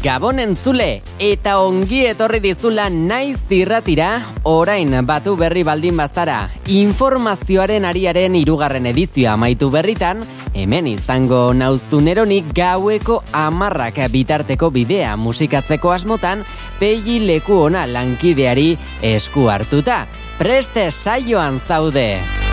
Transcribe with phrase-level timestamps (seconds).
[0.00, 4.06] Gabon entzule eta ongi etorri dizula naiz zirratira
[4.48, 6.38] orain batu berri baldin bazara.
[6.72, 10.24] Informazioaren ariaren irugarren edizioa amaitu berritan
[10.56, 16.48] hemen izango nauzuneronik gaueko amarrak bitarteko bidea musikatzeko asmotan
[16.80, 18.70] pegi leku ona lankideari
[19.04, 20.06] esku hartuta.
[20.40, 22.49] Preste saioan zaude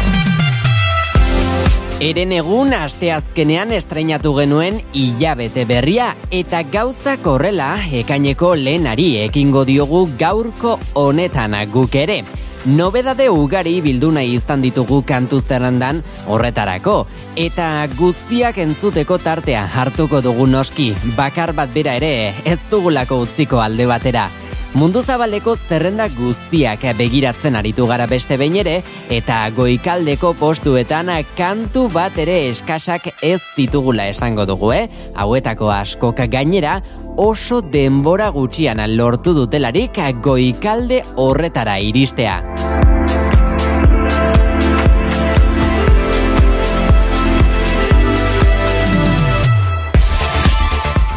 [1.97, 7.71] Eren egun asteazkenean estreinatu genuen hilabete berria eta gauza korrela
[8.03, 12.19] ekaineko lehenari ekingo diogu gaurko honetan guk ere.
[12.67, 16.95] Nobedade ugari bildu nahi izan ditugu kantu zerrendan horretarako
[17.39, 23.87] eta guztiak entzuteko tartea hartuko dugu noski bakar bat bera ere ez dugulako utziko alde
[23.87, 24.25] batera.
[24.75, 28.81] Mundu zabaleko zerrenda guztiak begiratzen aritu gara beste behin ere
[29.15, 31.07] eta goikaldeko postuetan
[31.39, 34.89] kantu bat ere eskasak ez ditugula esango dugu, eh?
[35.15, 36.81] Hauetako askok gainera
[37.17, 42.37] oso denbora gutxian lortu dutelarik goikalde horretara iristea.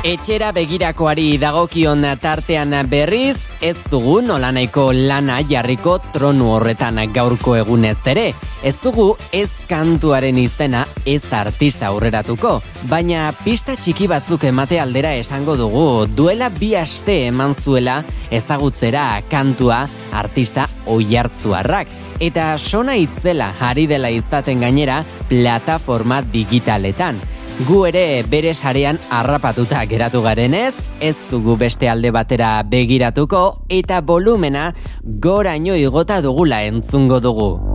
[0.00, 8.30] Etxera begirakoari dagokion tartean berriz, ez dugu nolanaiko lana jarriko tronu horretan gaurko egunez ere.
[8.64, 15.58] Ez dugu ez kantuaren izena ez artista aurreratuko, baina pista txiki batzuk emate aldera esango
[15.60, 17.98] dugu duela bi aste eman zuela
[18.30, 19.82] ezagutzera kantua
[20.16, 21.92] artista oiartzuarrak.
[22.20, 27.20] Eta sona itzela ari dela izaten gainera plataforma digitaletan.
[27.60, 30.72] Gu ere bere sarean harrapatuta geratu garenez,
[31.04, 34.70] ez dugu beste alde batera begiratuko eta volumena
[35.04, 37.69] goraino igota dugula entzungo dugu.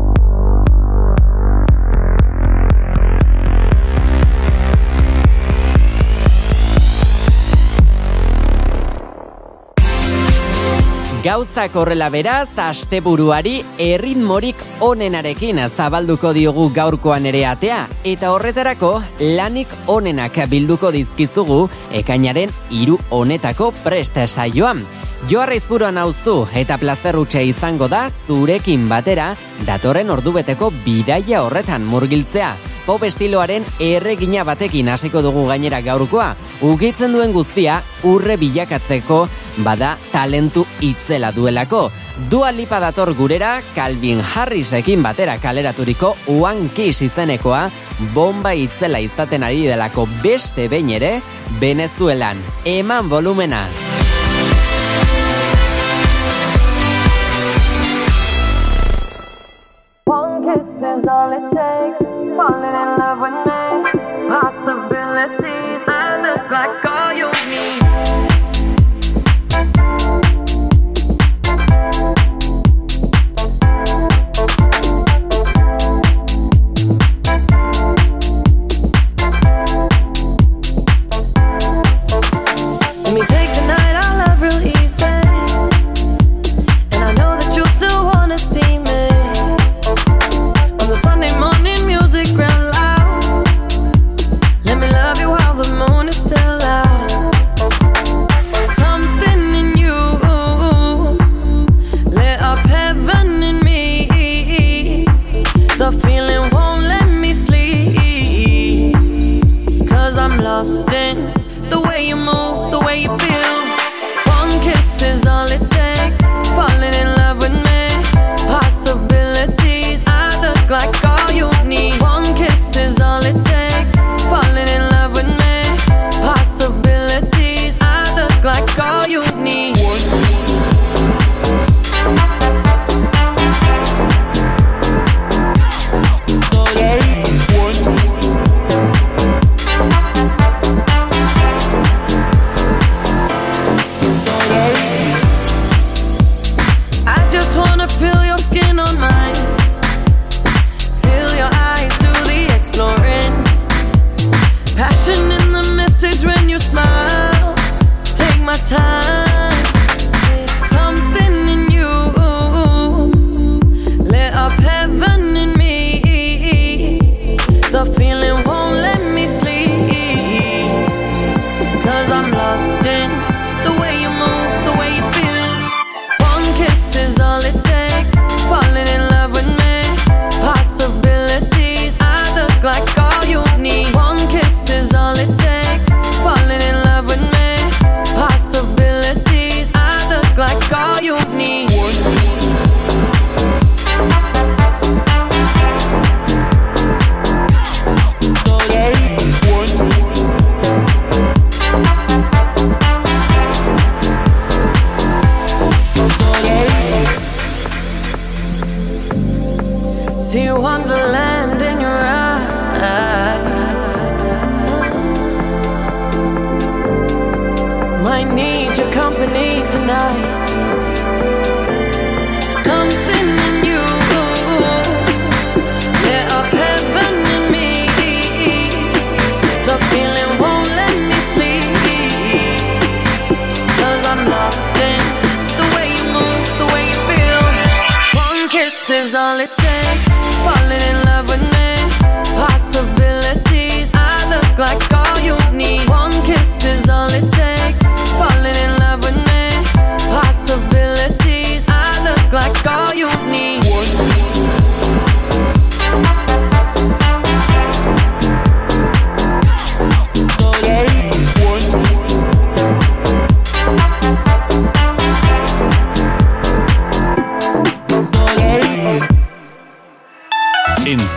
[11.25, 18.91] Gauzak horrela beraz, asteburuari erritmorik onenarekin zabalduko diogu gaurkoan ere atea, eta horretarako
[19.39, 21.63] lanik onenak bilduko dizkizugu
[22.03, 24.85] ekainaren hiru honetako preste saioan.
[25.25, 29.31] Joarra izburuan auzu eta plazerrutxe izango da zurekin batera
[29.65, 32.51] datorren ordubeteko bidaia horretan murgiltzea
[32.85, 36.35] pop estiloaren erregina batekin hasiko dugu gainera gaurkoa.
[36.61, 39.23] Ugitzen duen guztia urre bilakatzeko
[39.65, 41.87] bada talentu itzela duelako.
[42.29, 47.65] Dua lipa dator gurera Calvin Harrisekin batera kaleraturiko One Kiss izenekoa
[48.13, 51.17] bomba itzela izaten ari delako beste behin ere
[51.59, 52.37] Venezuelan.
[52.63, 53.65] Eman volumena!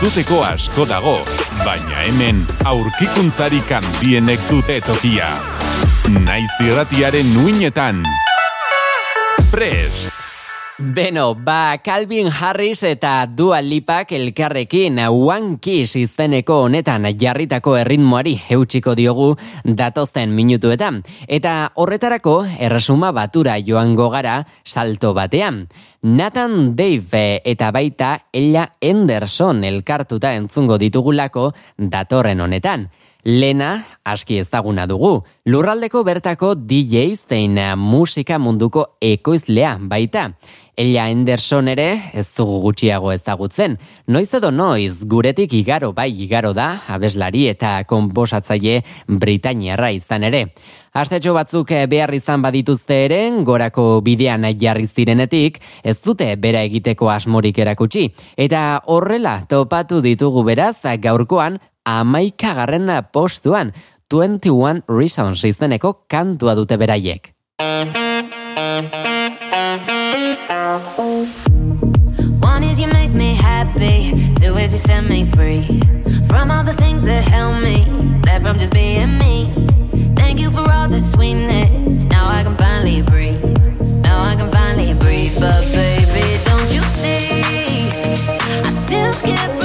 [0.09, 1.11] Entzuteko asko dago,
[1.59, 5.29] baina hemen aurkikuntzarik handienek dute tokia.
[6.25, 8.01] Naiz irratiaren nuinetan.
[9.51, 10.18] Prest!
[10.81, 18.93] Beno, ba, Calvin Harris eta Dua Lipak elkarrekin One Kiss izeneko honetan jarritako erritmoari eutxiko
[18.95, 19.33] diogu
[19.65, 21.01] datozen minutuetan.
[21.27, 25.65] Eta horretarako erresuma batura joango gara salto batean.
[26.01, 32.87] Nathan Dave eta baita Ella Anderson elkartuta entzungo ditugulako datorren honetan.
[33.23, 40.29] Lena, aski ezaguna dugu, lurraldeko bertako DJ zein musika munduko ekoizlea baita.
[40.79, 43.73] Ella Anderson ere ez dugu gutxiago ezagutzen.
[44.07, 48.77] Noiz edo noiz guretik igaro bai igaro da, abeslari eta konposatzaile
[49.11, 50.45] Britainiarra izan ere.
[50.95, 57.59] Astetxo batzuk behar izan badituzte ere, gorako bidean jarri zirenetik, ez dute bera egiteko asmorik
[57.59, 58.07] erakutsi.
[58.39, 63.73] Eta horrela topatu ditugu beraz gaurkoan amaikagarren postuan
[64.07, 67.33] 21 Reasons izeneko kantua dute beraiek.
[74.73, 75.65] You set me free
[76.27, 77.85] from all the things that held me
[78.21, 79.51] back from just being me.
[80.15, 82.05] Thank you for all the sweetness.
[82.05, 83.41] Now I can finally breathe.
[84.03, 85.39] Now I can finally breathe.
[85.39, 87.89] But baby, don't you see?
[88.41, 89.58] I still get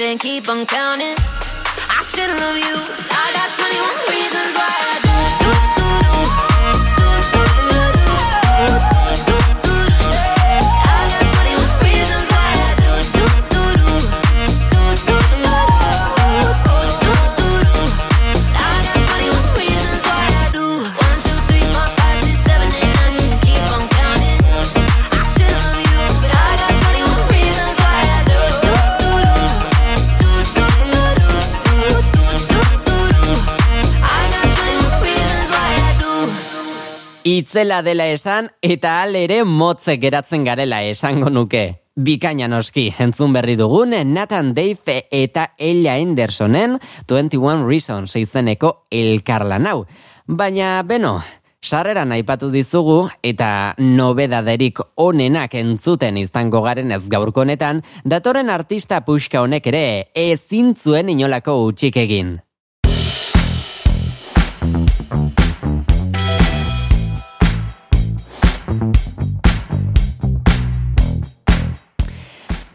[0.00, 0.83] and keep on counting.
[37.54, 41.60] Itzela dela esan eta al ere motze geratzen garela esango nuke.
[41.94, 49.84] Bikaina noski, entzun berri dugun Nathan Dave eta Ella Andersonen 21 Reasons izeneko elkarlan hau.
[50.26, 51.20] Baina, beno,
[51.62, 59.44] sarreran aipatu dizugu eta nobedaderik onenak entzuten izango garen ez gaurko honetan, datorren artista puxka
[59.46, 59.84] honek ere
[60.26, 62.34] ezin zuen inolako utxik egin.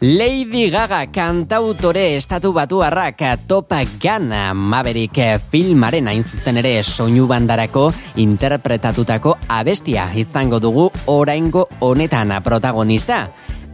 [0.00, 5.18] Lady Gaga kantautore estatu batuarrak Topa Gana Maverick
[5.52, 13.26] filmaren hain zuzen ere soinu bandarako interpretatutako abestia izango dugu oraingo honetan protagonista.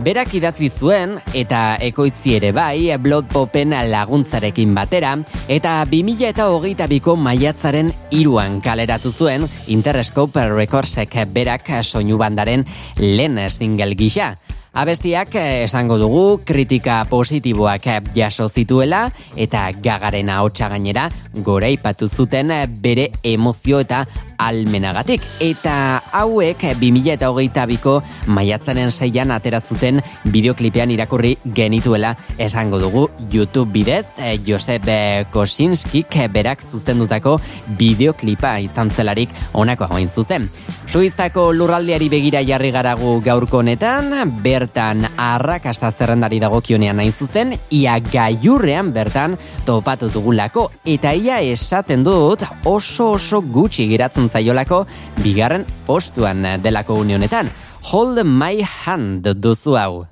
[0.02, 5.14] Berak idatzi zuen eta ekoitzi ere bai Blood Popen laguntzarekin batera
[5.46, 12.66] eta 2000 eta hogeita biko maiatzaren iruan kaleratu zuen Interscope Recordsek berak soinu bandaren
[12.98, 14.34] lehen single gisa.
[14.76, 21.06] Abestiak eh, esango dugu kritika positiboak eh, jaso zituela eta gagaren ahotsa gainera
[21.46, 24.02] gora ipatu zuten eh, bere emozio eta
[24.38, 25.22] almenagatik.
[25.40, 30.00] Eta hauek 2000 eta hogeita biko maiatzaren seian atera zuten
[30.32, 34.06] bideoklipean irakurri genituela esango dugu YouTube bidez
[34.46, 34.86] Josep
[35.32, 37.38] Kosinskik berak zuzendutako
[37.78, 40.48] bideoklipa izan zelarik onako hain zuzen.
[40.86, 44.12] Suizako lurraldiari begira jarri garagu gaurko honetan,
[44.42, 49.34] bertan arrakasta zerrendari dagokionean nahi zuzen, ia gaiurrean bertan
[49.66, 54.86] topatu dugulako, eta ia esaten dut oso oso gutxi geratzen zaiolako
[55.22, 57.50] bigarren postuan delako unionetan.
[57.92, 60.06] Hold my hand duzu hau.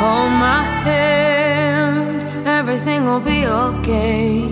[0.00, 4.48] Hold my hand, everything will be okay.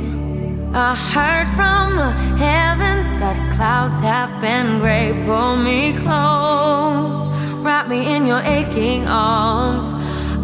[0.75, 5.12] I heard from the heavens that clouds have been gray.
[5.25, 7.28] Pull me close,
[7.64, 9.93] wrap me in your aching arms.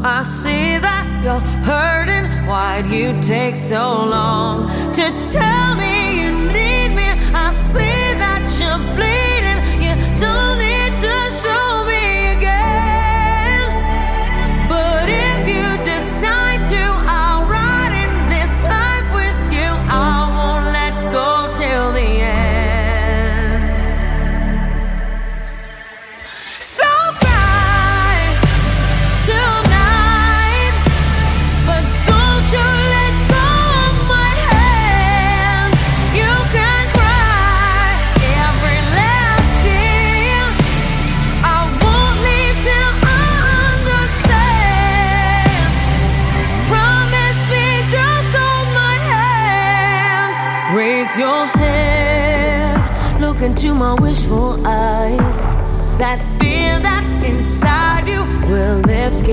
[0.07, 2.47] I see that you're hurting.
[2.47, 7.09] Why'd you take so long to tell me you need me?
[7.33, 9.34] I see that you're bleeding.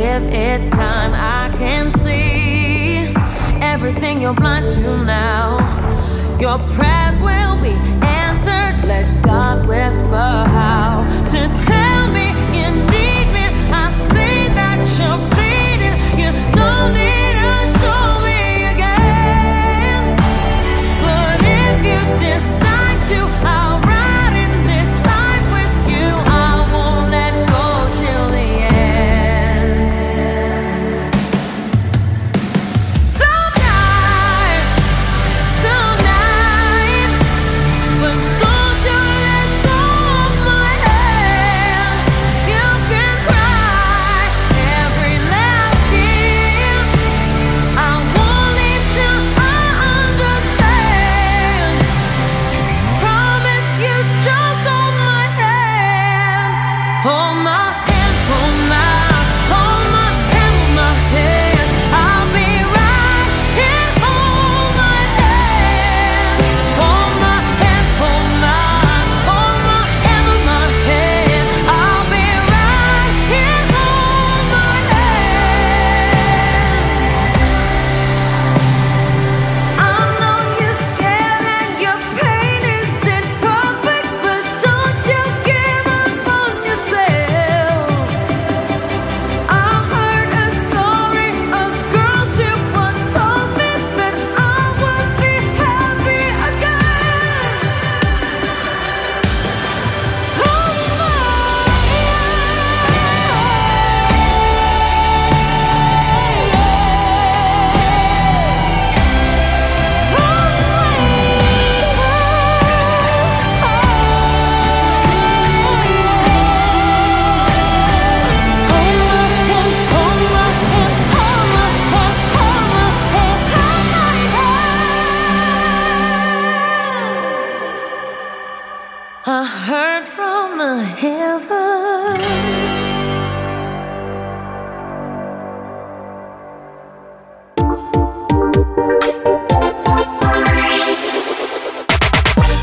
[0.02, 1.14] Give it time.
[1.14, 3.14] I can see
[3.62, 5.48] everything you're blind to now.
[6.40, 8.76] Your prayers will be answered.
[8.88, 12.28] Let God whisper how to tell me
[12.58, 13.46] you need me.
[13.84, 15.98] I see that you're bleeding.
[16.20, 17.21] You don't need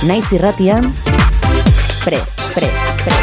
[0.09, 0.87] Naiz irratian,
[2.05, 2.17] pre,
[2.55, 2.69] pre,
[3.05, 3.17] pre.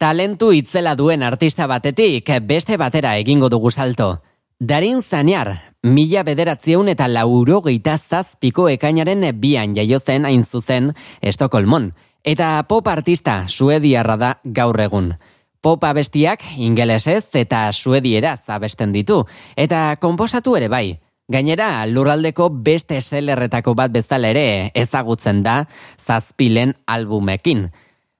[0.00, 4.22] Talentu itzela duen artista batetik beste batera egingo dugu salto.
[4.58, 5.50] Darin Zaniar,
[5.82, 11.90] mila bederatzieun eta laurogeita zazpiko ekainaren bian jaiozen hain zuzen Estokolmon,
[12.24, 15.12] eta pop artista suediarra da gaur egun.
[15.60, 19.26] Pop abestiak ingelesez eta suedieraz abesten ditu,
[19.56, 20.96] eta konposatu ere bai.
[21.28, 25.58] Gainera, lurraldeko beste selerretako bat bezala ere ezagutzen da
[26.00, 27.66] zazpilen albumekin.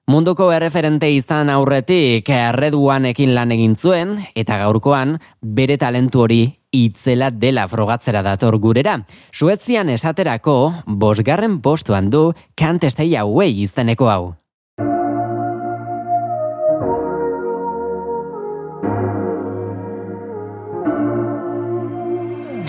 [0.09, 7.65] Munduko erreferente izan aurretik erreduanekin lan egin zuen eta gaurkoan bere talentu hori itzela dela
[7.67, 8.99] frogatzera dator gurera.
[9.33, 14.35] Suetzian esaterako bosgarren postuan du kantestei hauei izteneko hau.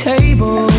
[0.00, 0.69] table.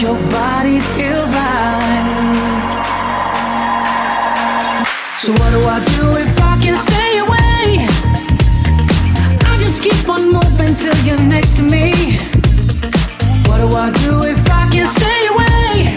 [0.00, 2.06] Your body feels like.
[5.18, 7.86] So what do I do if I can stay away?
[9.44, 12.16] I just keep on moving till you're next to me.
[13.44, 15.94] What do I do if I can stay away?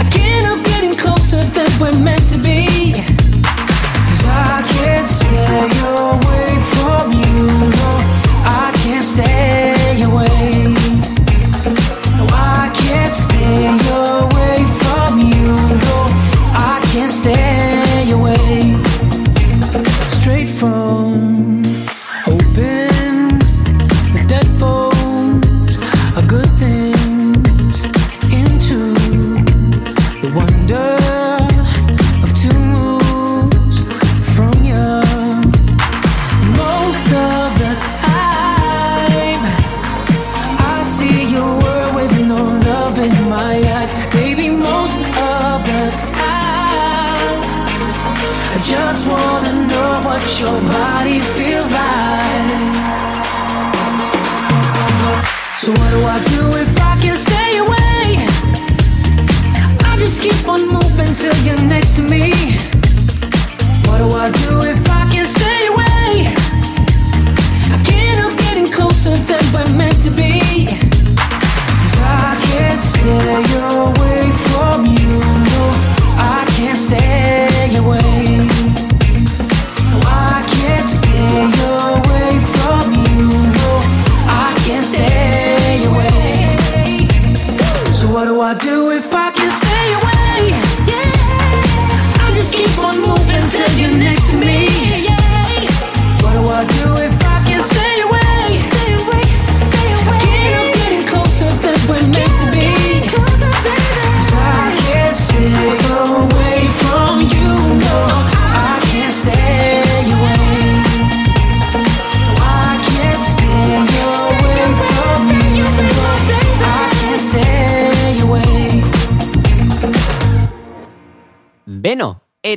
[0.00, 2.94] I can't help getting closer than we're meant to be.
[2.94, 6.65] Cause I can't stay away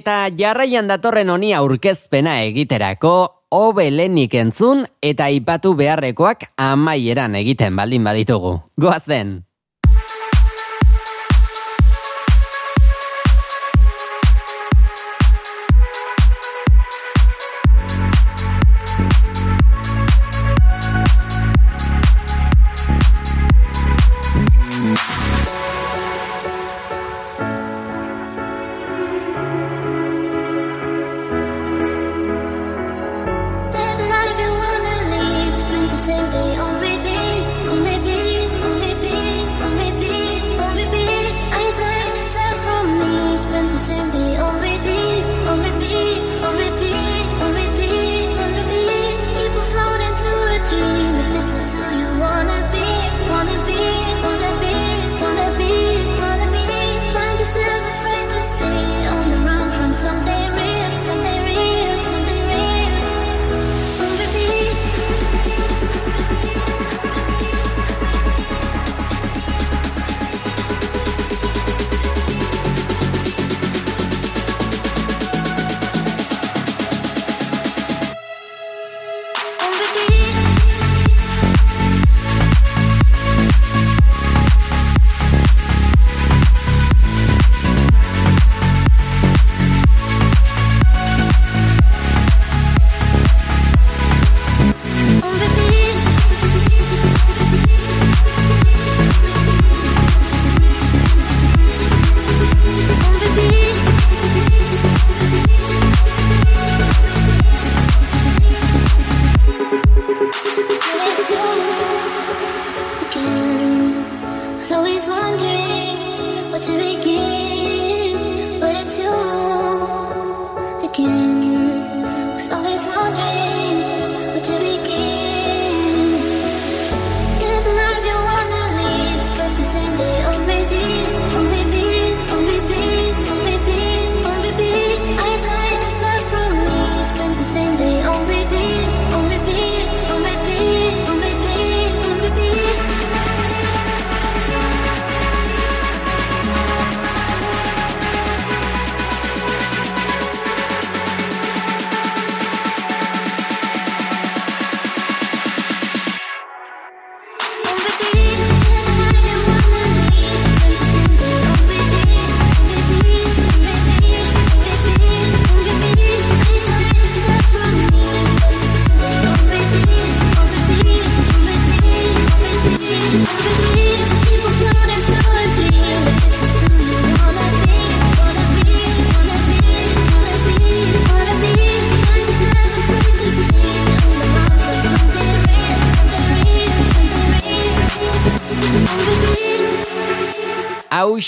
[0.10, 3.12] eta jarraian datorren honi aurkezpena egiterako
[3.54, 8.56] obelenik entzun eta aipatu beharrekoak amaieran egiten baldin baditugu.
[8.82, 9.49] Goazen!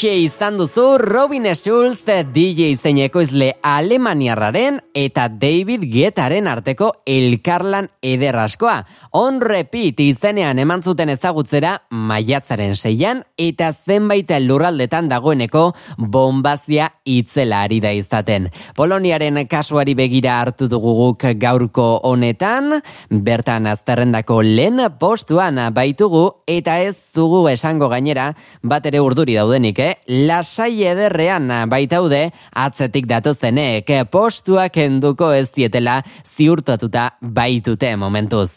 [0.01, 8.79] Hauxe izan duzu Robin Schulz DJ zeineko izle Alemaniarraren eta David Getaren arteko elkarlan ederraskoa.
[9.19, 15.67] On repeat izenean eman zuten ezagutzera maiatzaren seian eta zenbait lurraldetan dagoeneko
[15.99, 18.49] bombazia itzela ari da izaten.
[18.73, 22.79] Poloniaren kasuari begira hartu dugu guk gaurko honetan,
[23.11, 28.31] bertan azterrendako lehen postuan baitugu eta ez zugu esango gainera
[28.63, 29.90] bat ere urduri daudenik, eh?
[30.27, 36.01] Lasai ederrean baitaude atzetik datozenek postuak enduko ez dietela
[36.35, 38.49] ziurtatuta baitute momentuz.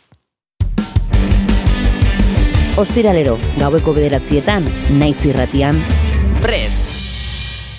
[2.75, 4.67] Ostiralero, gaueko bederatzietan,
[4.99, 5.79] naiz irratian,
[6.43, 6.83] Prest!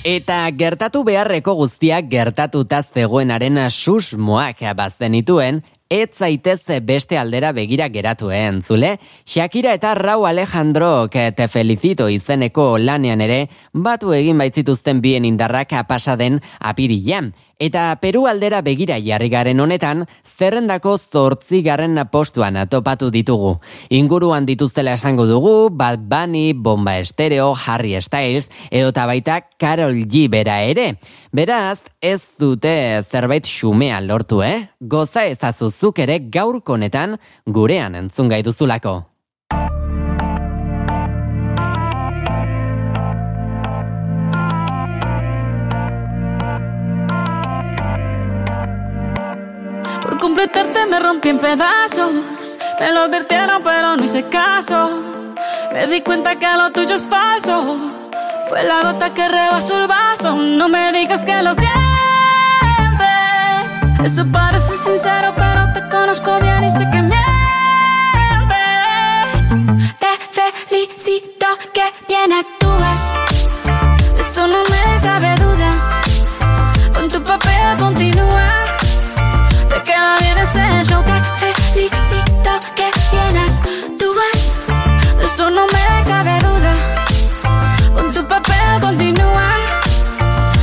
[0.05, 8.47] Eta gertatu beharreko guztiak gertatuta zegoenaren susmoak bazenituen, Ez zaitez beste aldera begira geratu eh,
[8.47, 8.95] entzule?
[9.23, 16.41] Shakira eta Rau Alejandro te felicito izeneko lanean ere, batu egin baitzituzten bien indarrak pasaden
[16.59, 17.35] apirilean.
[17.59, 23.55] Eta Peru aldera begira jarri garen honetan, zerrendako zortzi garren postuan topatu ditugu.
[23.89, 30.61] Inguruan dituztela esango dugu, Bad Bunny, Bomba Estereo, Harry Styles, edo baita Karol G bera
[30.63, 30.99] ere.
[31.31, 34.69] Beraz, ez dute zerbait xumea lortu, eh?
[34.81, 38.43] Goza ezazuzuk ere gaurko honetan gurean entzun gai
[50.45, 52.11] completarte me rompí en pedazos.
[52.79, 55.33] Me lo advirtieron, pero no hice caso.
[55.73, 57.77] Me di cuenta que lo tuyo es falso.
[58.47, 60.35] Fue la gota que rebasó el vaso.
[60.35, 61.73] No me digas que lo sientes.
[64.03, 67.15] Eso parece sincero, pero te conozco bien y sé que mientes.
[69.99, 70.07] Te
[70.69, 73.19] felicito que bien actúas.
[74.19, 75.44] Eso no me cabe duda.
[80.45, 81.03] Ese.
[81.39, 84.55] Te felicito que bien actúas.
[85.17, 86.73] De eso no me cabe duda.
[87.95, 89.49] Con tu papel continúa.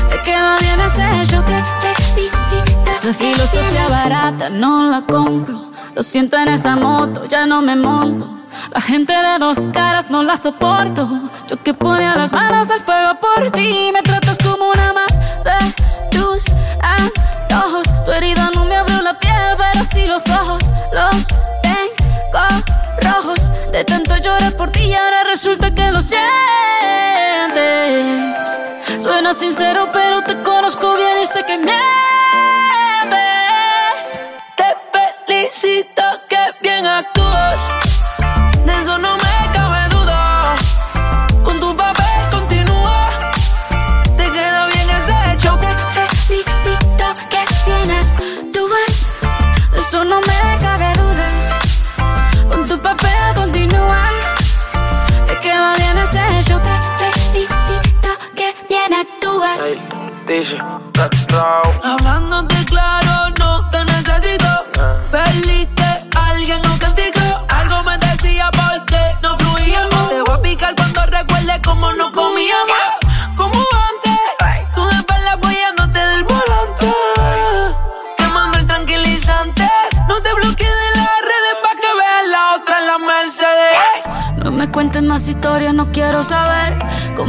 [0.08, 1.42] Te queda bien ese show.
[1.44, 1.81] Felicito
[3.02, 5.72] Esa filosofía barata no la compro.
[5.92, 8.30] Lo siento en esa moto, ya no me monto.
[8.70, 11.08] La gente de dos caras no la soporto.
[11.48, 13.90] Yo que ponía las manos al fuego por ti.
[13.92, 15.74] Me tratas como una más de
[16.16, 16.44] tus
[16.80, 17.82] antojos.
[18.04, 20.62] Tu herida no me abrió la piel, pero sí los ojos.
[20.92, 21.26] Los
[21.60, 22.46] tengo
[23.00, 23.50] rojos.
[23.72, 26.22] De tanto llorar por ti y ahora resulta que lo sientes.
[29.00, 32.12] Suena sincero, pero te conozco bien y sé que mientes.
[35.62, 36.01] Te felicito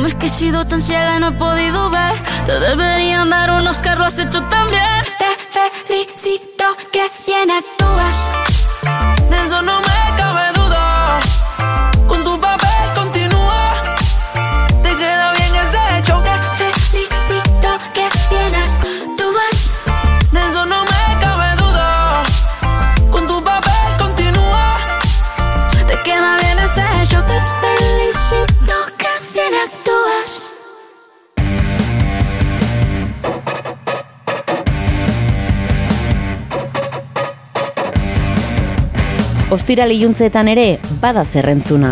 [0.08, 2.22] es que he sido tan ciega y no he podido ver.
[2.46, 4.70] Te deberían dar unos lo has hecho tan
[39.54, 41.92] Ostira iluntzeetan ere, bada zerrentzuna.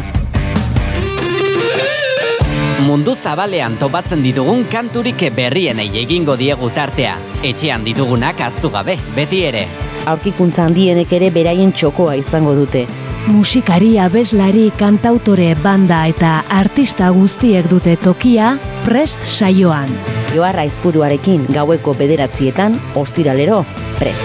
[2.88, 7.19] Mundu zabalean topatzen ditugun kanturik berrienei egingo diegu tartea.
[7.45, 9.67] Etxean ditugunak aztu gabe, beti ere.
[10.10, 12.88] Aurkikuntza handienek ere beraien txokoa izango dute.
[13.30, 18.56] Musikari, abeslari, kantautore, banda eta artista guztiek dute tokia
[18.88, 19.93] prest saioan.
[20.34, 23.67] Joarra izpuruarekin gaueko bederatzietan, ostiralero,
[24.00, 24.17] pre.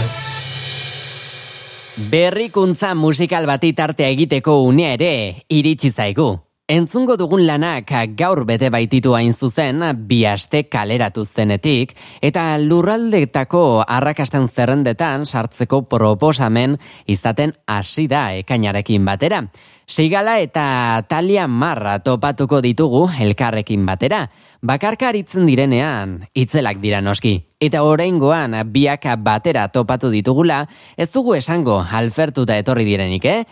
[1.97, 5.13] Berrikuntza musikal bati tartea egiteko unea ere
[5.49, 6.27] iritsi zaigu.
[6.69, 14.45] Entzungo dugun lanak gaur bete baititu hain zuzen, bi aste kaleratu zenetik, eta lurraldetako arrakasten
[14.49, 19.47] zerrendetan sartzeko proposamen izaten hasi da ekainarekin batera.
[19.87, 24.25] Sigala eta Talia Marra topatuko ditugu elkarrekin batera.
[24.67, 27.37] Bakarka aritzen direnean, itzelak dira noski.
[27.63, 30.65] Eta oraingoan biak batera topatu ditugula,
[30.97, 33.45] ez dugu esango alfertuta etorri direnik, eh?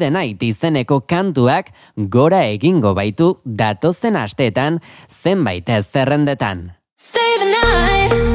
[0.00, 6.72] The night izeneko kantuak gora egingo baitu datozen asteetan zenbait ez zerrendetan.
[6.98, 8.29] Stay the night.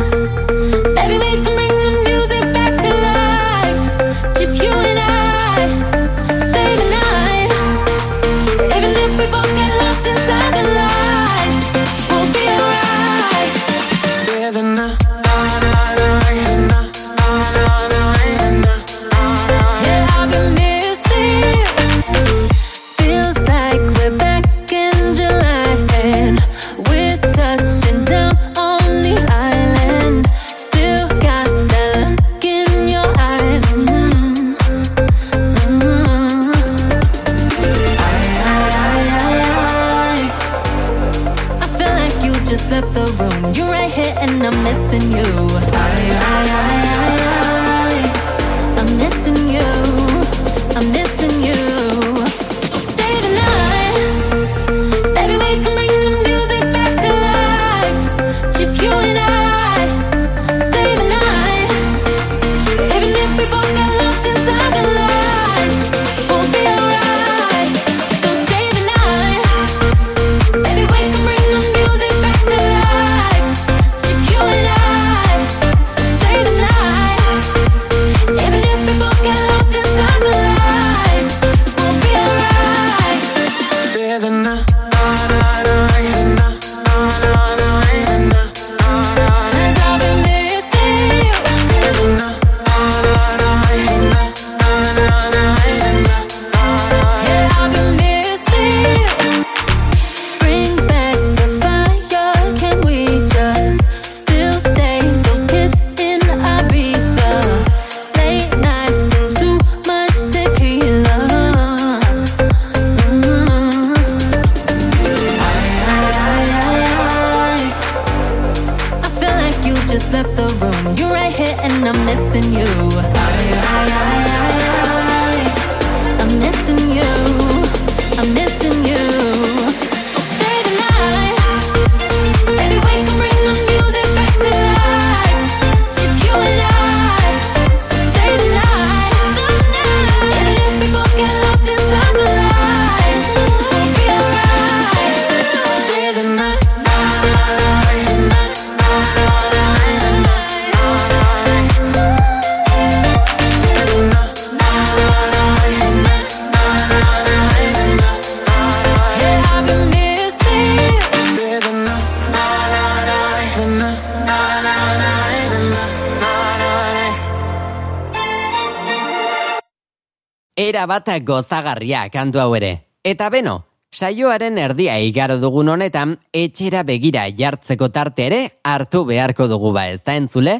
[170.86, 172.68] Era bat gozagarria kantu hau ere.
[173.02, 173.56] Eta beno,
[173.90, 180.04] saioaren erdia igaro dugun honetan, etxera begira jartzeko tarte ere hartu beharko dugu ba ez
[180.06, 180.60] da entzule?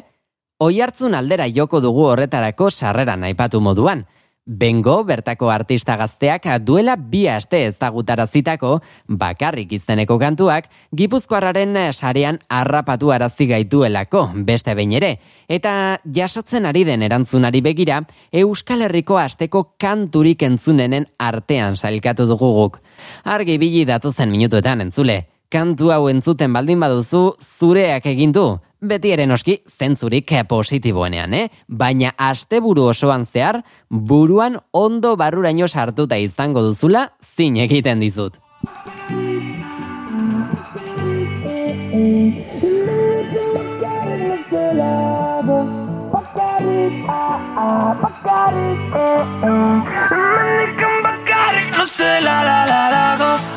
[0.58, 4.02] Oi hartzun aldera joko dugu horretarako sarreran aipatu moduan.
[4.46, 8.76] Bengo bertako artista gazteak duela bi aste ezagutarazitako
[9.08, 15.16] bakarrik izeneko kantuak Gipuzkoarraren sarean harrapatu arazi gaituelako beste behin ere
[15.48, 22.78] eta jasotzen ari den erantzunari begira Euskal Herriko asteko kanturik entzunenen artean sailkatu dugu guk.
[23.24, 25.24] Argi bili datozen minutuetan entzule.
[25.52, 28.46] Kantu hau entzuten baldin baduzu zureak egin du.
[28.86, 31.48] Beti ere noski zentzurik positiboenean, eh?
[31.68, 38.40] Baina asteburu osoan zehar, buruan ondo barruraino sartuta izango duzula zin egiten dizut.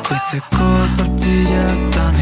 [0.08, 0.59] Goizeko
[1.30, 1.44] 一
[1.92, 2.19] 盏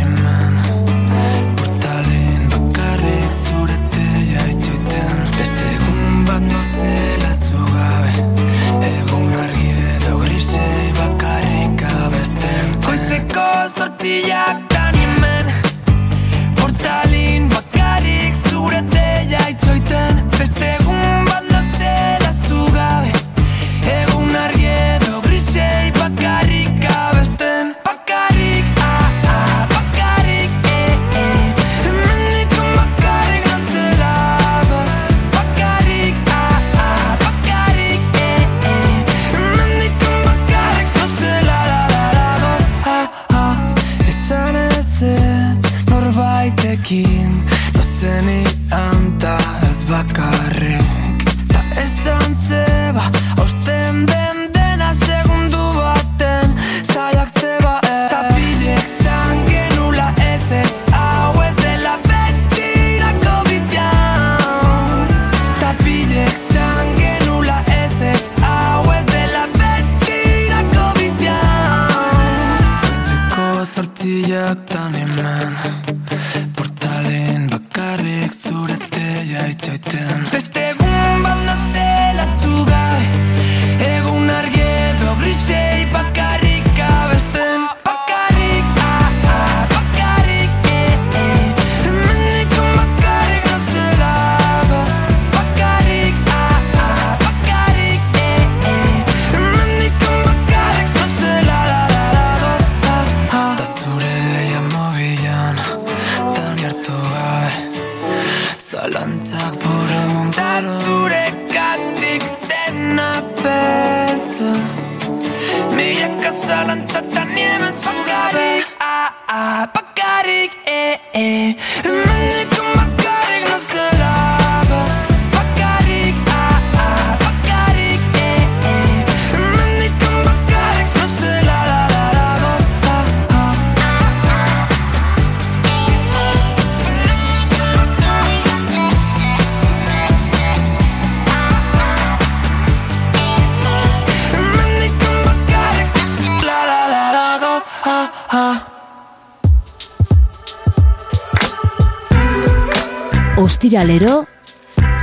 [153.68, 154.24] Ostiralero,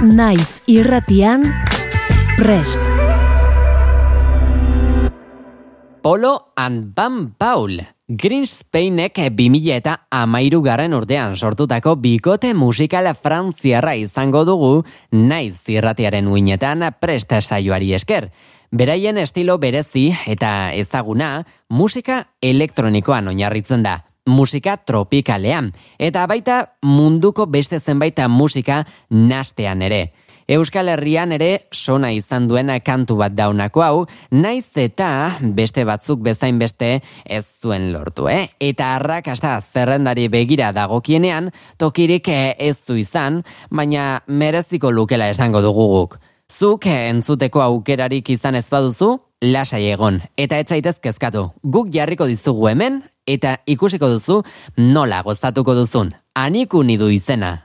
[0.02, 1.44] naiz irratian,
[2.36, 2.80] prest.
[6.02, 7.78] Polo and Bam Paul.
[8.08, 16.88] Greenspainek 2000 eta amairu garren urtean sortutako bikote musikala frantziarra izango dugu naiz irratiaren uinetan
[16.98, 18.32] presta saioari esker.
[18.74, 27.80] Beraien estilo berezi eta ezaguna musika elektronikoan oinarritzen da musika tropikalean, eta baita munduko beste
[27.80, 30.14] zenbait musika nastean ere.
[30.48, 36.60] Euskal Herrian ere sona izan duen kantu bat daunako hau, naiz eta beste batzuk bezain
[36.62, 38.52] beste ez zuen lortu, eh?
[38.60, 41.50] Eta arrakasta zerrendari begira dagokienean,
[41.82, 46.20] tokirik ez du izan, baina mereziko lukela esango dugu guk.
[46.46, 51.50] Zuk entzuteko aukerarik izan ez baduzu, lasai egon, eta ez zaitez kezkatu.
[51.64, 54.42] Guk jarriko dizugu hemen, eta ikusiko duzu
[54.78, 56.12] nola gozatuko duzun.
[56.36, 57.65] Aniku nidu izena.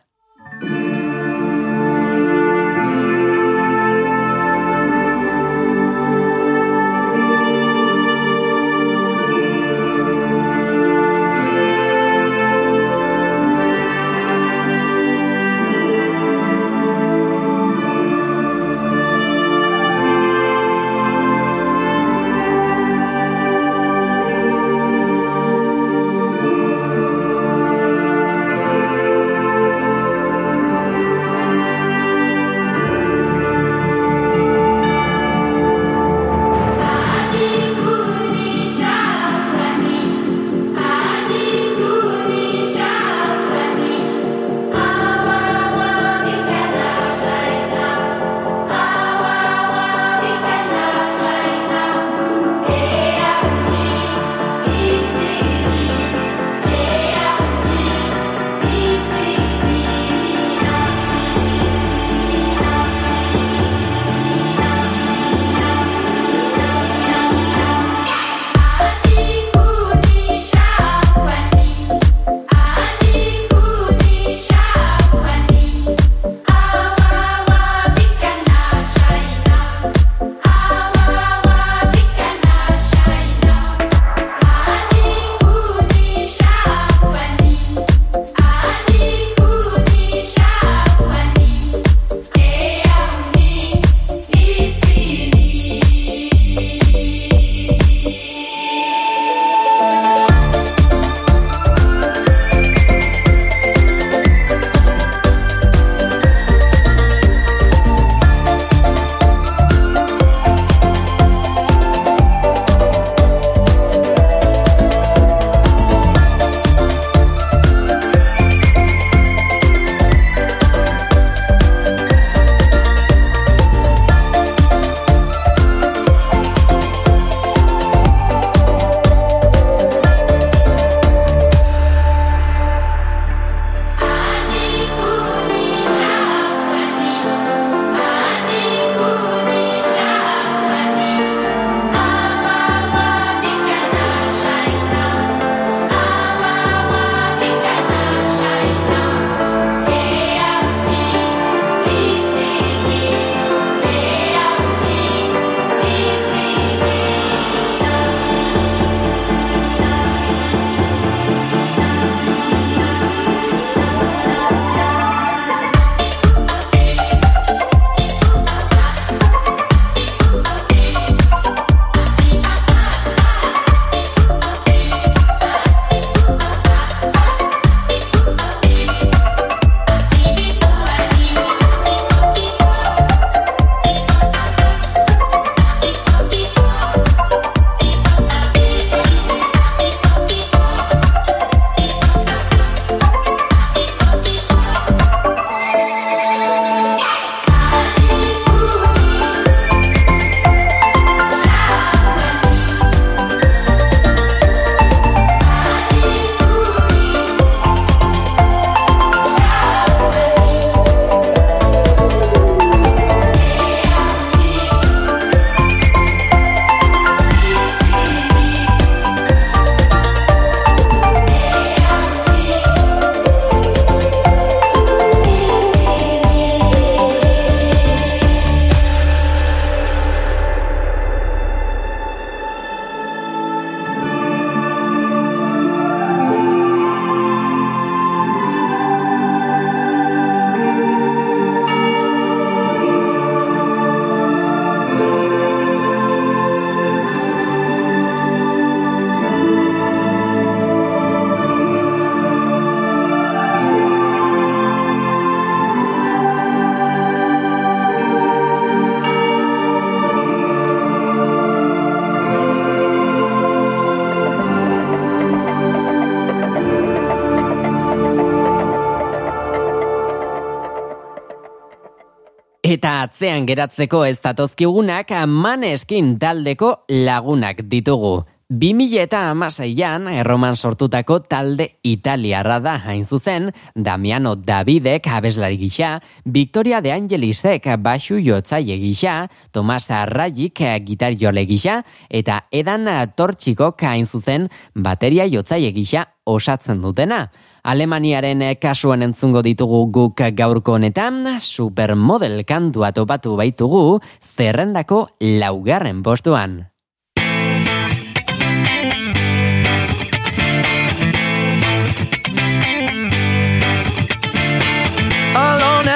[272.70, 276.68] Eta atzean geratzeko ez datozkigunak maneskin taldeko
[277.02, 278.20] lagunak ditugu.
[278.50, 286.80] 2000 eta amaseian, erroman sortutako talde italiarra da hain zuzen, Damiano Davidek abeslari gisa, Victoria
[286.80, 289.16] de Angelisek basu jotzaile gisa,
[289.50, 297.26] Tomas Arrayik gitar jole gisa, eta Edan Tortxikok hain zuzen bateria jotzaile gisa osatzen dutena.
[297.62, 306.70] Alemaniaren kasuan entzungo ditugu guk gaurko honetan, supermodel kantua topatu baitugu, zerrendako laugarren postuan.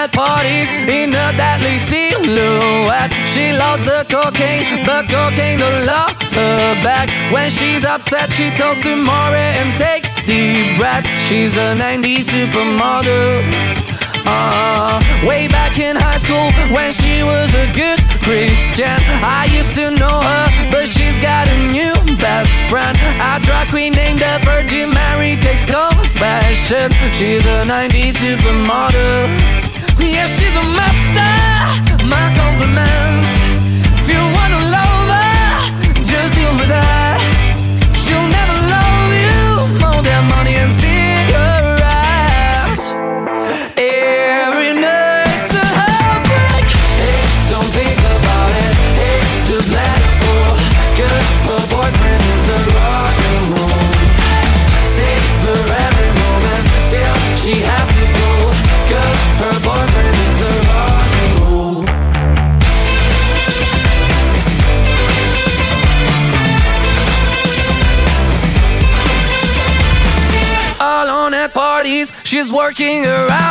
[0.05, 3.12] At parties in a deadly silhouette.
[3.26, 7.09] She loves the cocaine, but cocaine don't love her back.
[7.32, 11.11] When she's upset, she talks to Maury and takes deep breaths.
[11.28, 13.84] She's a 90s supermodel.
[14.26, 18.98] Uh, way back in high school when she was a good Christian.
[19.22, 22.96] I used to know her, but she's got a new best friend.
[23.20, 26.94] A drag queen named the Virgin Mary takes confessions.
[27.16, 29.63] She's a 90s supermodel.
[30.12, 31.32] Yeah, she's a master.
[32.12, 33.32] My compliments.
[34.00, 34.64] If you wanna
[36.14, 37.18] just deal with her.
[38.02, 41.03] She'll never love you more than money and cigarettes.
[72.64, 73.43] Working around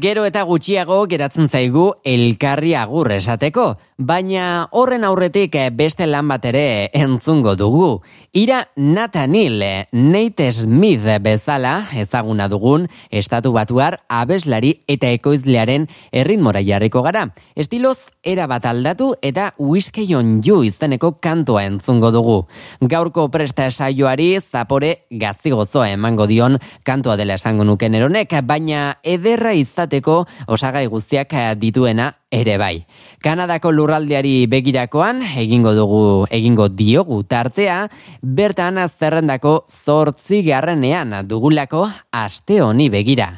[0.00, 6.44] gero eta gutxiago geratzen zaigu elkarri agur esateko, baina horren aurretik eh, beste lan bat
[6.50, 7.90] ere entzungo dugu.
[8.36, 17.28] Ira Nathaniel, Nate Smith bezala ezaguna dugun estatu batuar abeslari eta ekoizlearen erritmora jarriko gara.
[17.54, 22.40] Estiloz era bat aldatu eta Whiskey on You izeneko kantoa entzungo dugu.
[22.82, 30.24] Gaurko presta esaioari zapore gazigozoa emango dion kantoa dela esango nuken eronek, baina ederra izateko
[30.48, 32.74] osagai guztiak dituena ere bai.
[33.22, 37.84] Kanadako lurraldeari begirakoan egingo dugu egingo diogu tartea,
[38.20, 43.32] bertan zerrendako zortzi garrenean dugulako aste honi begira.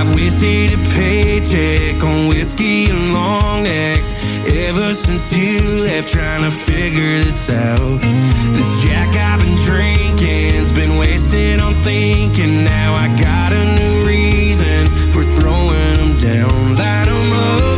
[0.00, 4.09] I've wasted a paycheck on whiskey and long necks
[4.52, 8.00] ever since you left trying to figure this out.
[8.56, 12.64] This jack I've been drinking's been wasted on thinking.
[12.64, 16.74] Now I got a new reason for throwing them down.
[16.74, 17.69] Light 'em up,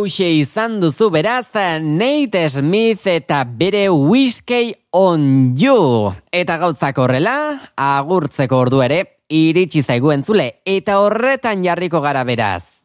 [0.00, 6.14] Hauxe izan duzu beraz Nate Smith eta bere Whiskey on You.
[6.32, 12.80] Eta gauzak horrela, agurtzeko ordu ere, iritsi zaigu entzule, eta horretan jarriko gara beraz.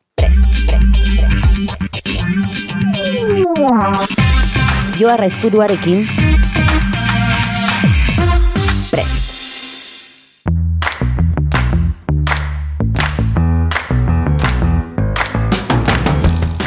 [4.99, 6.24] Joa raizpuruarekin.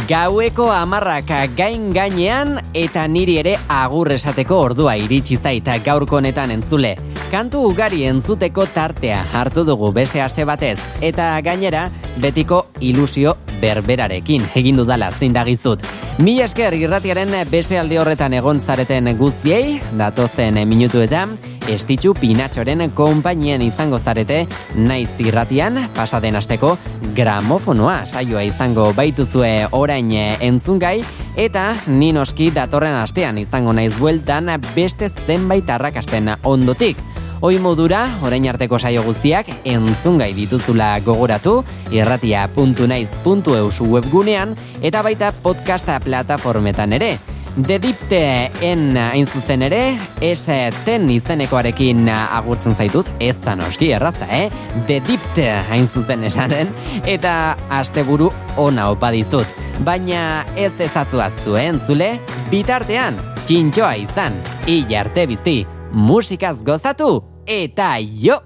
[0.09, 6.95] Gaueko amarrak gain gainean eta niri ere agur esateko ordua iritsi zaita gaurko honetan entzule.
[7.29, 11.91] Kantu ugari entzuteko tartea hartu dugu beste aste batez eta gainera
[12.25, 15.85] betiko ilusio berberarekin egin dudala zindagizut.
[16.25, 21.37] Mila esker irratiaren beste alde horretan egon zareten guztiei, datozten minutuetan,
[21.69, 26.75] estitxu pinatxoren konpainien izango zarete, naiz irratian, pasaden asteko
[27.16, 30.11] gramofonoa saioa izango baituzue orain
[30.41, 31.03] entzungai,
[31.37, 37.01] eta ninoski datorren astean izango naiz bueltan beste zenbait arrakasten ondotik.
[37.41, 41.61] Hoi modura, orain arteko saio guztiak entzungai dituzula gogoratu,
[41.95, 47.12] irratia.naiz.eus webgunean, eta baita podcasta plataformetan ere.
[47.67, 50.47] The Dipte en hain zuzen ere, ez
[50.87, 54.47] ten izenekoarekin agurtzen zaitut, ez zanoski errazta, eh?
[54.87, 56.71] The Dipte hain zuzen esaten,
[57.05, 59.47] eta asteburu ona opa dizut.
[59.83, 62.13] Baina ez ezazuaztu, eh, entzule?
[62.53, 68.39] Bitartean, txintxoa izan, hilarte bizti, musikaz gozatu, eta jo!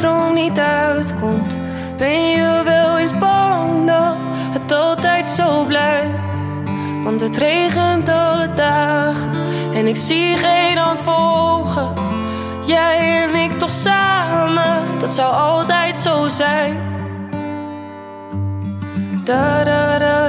[0.00, 1.56] Droom niet uitkomt?
[1.96, 4.16] Ben je wel eens bang dat
[4.50, 6.18] het altijd zo blijft?
[7.04, 9.30] Want het regent alle dagen
[9.74, 11.92] en ik zie geen hand volgen.
[12.66, 16.76] Jij en ik toch samen, dat zou altijd zo zijn.
[19.24, 20.19] Da da da